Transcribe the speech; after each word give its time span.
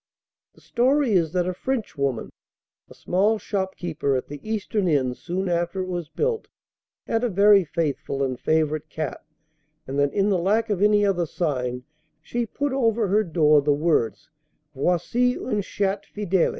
The 0.55 0.61
story 0.61 1.11
is 1.11 1.31
that 1.33 1.47
a 1.47 1.53
Frenchwoman, 1.53 2.31
a 2.89 2.95
small 2.95 3.37
shopkeeper 3.37 4.15
at 4.15 4.29
the 4.29 4.39
eastern 4.41 4.87
end 4.87 5.15
soon 5.15 5.47
after 5.47 5.81
it 5.83 5.87
was 5.87 6.09
built, 6.09 6.47
had 7.05 7.23
a 7.23 7.29
very 7.29 7.63
faithful 7.63 8.23
and 8.23 8.39
favourite 8.39 8.89
cat, 8.89 9.23
and 9.85 9.99
that 9.99 10.11
in 10.11 10.29
the 10.29 10.39
lack 10.39 10.71
of 10.71 10.81
any 10.81 11.05
other 11.05 11.27
sign 11.27 11.83
she 12.19 12.47
put 12.47 12.73
over 12.73 13.09
her 13.09 13.23
door 13.23 13.61
the 13.61 13.75
words, 13.75 14.31
'Voici 14.75 15.37
un 15.37 15.61
Chat 15.61 16.07
fidèle.' 16.11 16.49